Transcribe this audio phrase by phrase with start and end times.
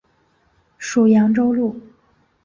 [0.79, 1.79] 属扬州路。